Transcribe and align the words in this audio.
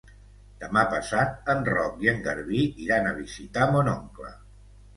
Demà 0.61 0.81
passat 0.93 1.51
en 1.55 1.61
Roc 1.69 2.01
i 2.07 2.11
en 2.13 2.25
Garbí 2.29 2.65
iran 2.89 3.13
a 3.13 3.15
visitar 3.21 3.71
mon 3.77 3.95
oncle. 3.97 4.37